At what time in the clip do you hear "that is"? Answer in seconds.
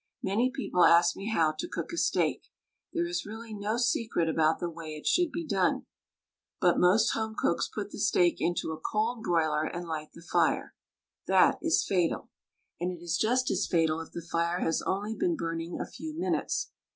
11.27-11.85